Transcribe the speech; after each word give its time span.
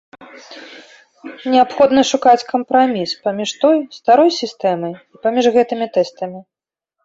Неабходна 1.55 2.01
шукаць 2.13 2.47
кампраміс 2.51 3.11
паміж 3.27 3.49
той, 3.67 3.77
старой 4.01 4.35
сістэмай 4.41 4.93
і 4.99 5.15
паміж 5.29 5.43
гэтымі 5.61 5.85
тэстамі. 5.99 6.39